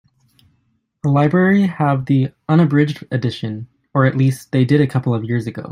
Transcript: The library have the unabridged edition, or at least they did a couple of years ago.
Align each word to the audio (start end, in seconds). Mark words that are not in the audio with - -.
The 1.03 1.09
library 1.11 1.61
have 1.67 2.07
the 2.07 2.31
unabridged 2.49 3.03
edition, 3.11 3.67
or 3.93 4.05
at 4.07 4.17
least 4.17 4.51
they 4.51 4.65
did 4.65 4.81
a 4.81 4.87
couple 4.87 5.13
of 5.13 5.23
years 5.23 5.45
ago. 5.45 5.69